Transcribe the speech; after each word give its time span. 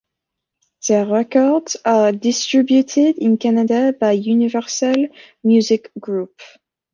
Their 0.87 1.05
records 1.05 1.77
are 1.85 2.11
distributed 2.11 3.19
in 3.19 3.37
Canada 3.37 3.93
by 3.93 4.13
Universal 4.13 5.09
Music 5.43 5.91
Group. 5.99 6.41